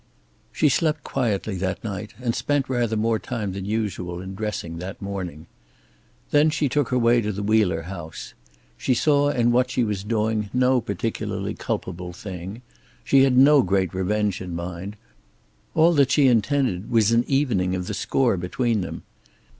[0.51, 4.99] She slept quietly that night, and spent rather more time than usual in dressing that
[4.99, 5.45] morning.
[6.31, 8.33] Then she took her way to the Wheeler house.
[8.79, 12.63] She saw in what she was doing no particularly culpable thing.
[13.03, 14.97] She had no great revenge in mind;
[15.75, 19.03] all that she intended was an evening of the score between them.